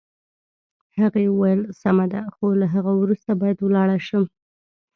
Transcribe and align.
هغې 0.99 1.25
وویل: 1.29 1.61
سمه 1.81 2.05
ده، 2.13 2.21
خو 2.33 2.45
له 2.61 2.67
هغه 2.75 2.91
وروسته 3.01 3.31
باید 3.41 3.57
ولاړه 3.61 3.97
شم. 4.07 4.25